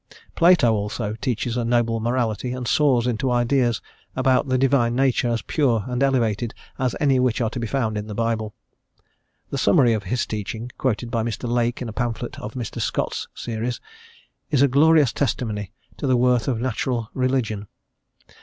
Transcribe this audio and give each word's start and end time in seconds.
Plato, 0.33 0.73
also, 0.73 1.13
teaches 1.13 1.55
a 1.55 1.63
noble 1.63 1.99
morality 1.99 2.53
and 2.53 2.67
soars 2.67 3.05
into 3.05 3.29
ideas 3.29 3.83
about 4.15 4.47
the 4.47 4.57
Divine 4.57 4.95
Nature 4.95 5.27
as 5.27 5.43
pure 5.43 5.83
and 5.87 6.01
elevated 6.01 6.55
as 6.79 6.95
any 6.99 7.19
which 7.19 7.39
are 7.39 7.51
to 7.51 7.59
be 7.59 7.67
found 7.67 7.99
in 7.99 8.07
the 8.07 8.15
Bible. 8.15 8.55
The 9.51 9.59
summary 9.59 9.93
of 9.93 10.05
his 10.05 10.25
teaching, 10.25 10.71
quoted 10.75 11.11
by 11.11 11.21
Mr. 11.21 11.47
Lake 11.47 11.83
in 11.83 11.87
a 11.87 11.93
pamphlet 11.93 12.39
of 12.39 12.55
Mr. 12.55 12.81
Scott's 12.81 13.27
series, 13.35 13.79
is 14.49 14.63
a 14.63 14.67
glorious 14.67 15.13
testimony 15.13 15.71
to 15.97 16.07
the 16.07 16.17
worth 16.17 16.47
of 16.47 16.59
natural 16.59 17.11
religion. 17.13 17.67